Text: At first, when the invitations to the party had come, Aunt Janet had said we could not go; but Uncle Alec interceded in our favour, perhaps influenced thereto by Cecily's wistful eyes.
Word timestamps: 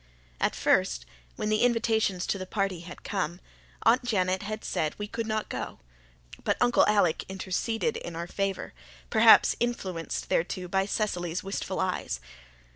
At 0.39 0.55
first, 0.55 1.05
when 1.35 1.49
the 1.49 1.61
invitations 1.61 2.25
to 2.25 2.39
the 2.39 2.47
party 2.47 2.79
had 2.79 3.03
come, 3.03 3.39
Aunt 3.83 4.03
Janet 4.03 4.41
had 4.41 4.63
said 4.65 4.97
we 4.97 5.07
could 5.07 5.27
not 5.27 5.47
go; 5.47 5.77
but 6.43 6.57
Uncle 6.59 6.87
Alec 6.87 7.23
interceded 7.29 7.97
in 7.97 8.15
our 8.15 8.25
favour, 8.25 8.73
perhaps 9.11 9.55
influenced 9.59 10.27
thereto 10.27 10.67
by 10.67 10.87
Cecily's 10.87 11.43
wistful 11.43 11.79
eyes. 11.79 12.19